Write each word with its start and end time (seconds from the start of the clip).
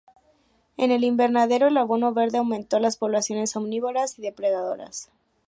En 0.77 0.89
el 0.89 1.03
invernadero, 1.03 1.67
el 1.67 1.77
abono 1.77 2.11
verde 2.11 2.39
aumentó 2.39 2.79
las 2.79 2.97
poblaciones 2.97 3.55
omnívoras 3.55 4.17
y 4.17 4.23
depredadoras. 4.23 5.11